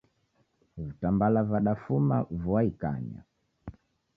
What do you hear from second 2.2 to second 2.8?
vua